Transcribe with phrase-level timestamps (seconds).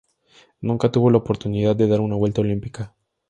[0.61, 2.95] Nunca tuvo la oportunidad de dar una vuelta olímpica.